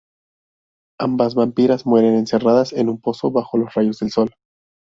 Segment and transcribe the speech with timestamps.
[0.99, 4.31] Ambas vampiras mueren encerradas en un pozo bajo los rayos del sol.